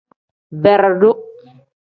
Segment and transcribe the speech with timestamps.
[0.63, 1.11] Beredu.